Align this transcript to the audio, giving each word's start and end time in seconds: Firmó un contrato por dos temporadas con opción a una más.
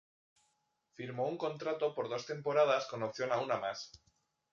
Firmó 0.99 1.27
un 1.33 1.37
contrato 1.43 1.93
por 1.93 2.09
dos 2.13 2.25
temporadas 2.25 2.87
con 2.87 3.03
opción 3.03 3.31
a 3.31 3.37
una 3.39 3.57
más. 3.59 3.91